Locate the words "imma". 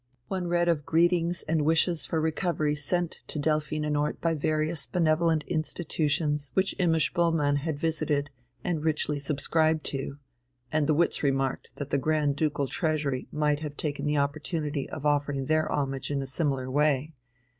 6.79-6.97